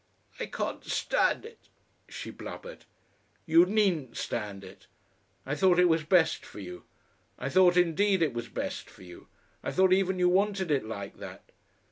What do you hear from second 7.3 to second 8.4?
I thought indeed it